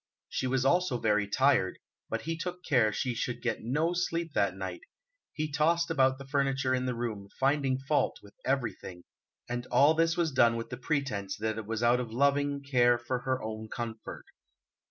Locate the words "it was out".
11.59-11.99